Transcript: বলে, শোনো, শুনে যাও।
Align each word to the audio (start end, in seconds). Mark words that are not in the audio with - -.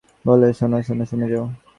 বলে, 0.25 0.47
শোনো, 0.53 0.77
শুনে 1.09 1.27
যাও। 1.31 1.45